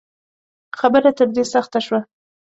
خبره 0.79 1.11
تر 1.17 1.27
دې 1.35 1.43
سخته 1.53 1.79
شوه 1.85 1.99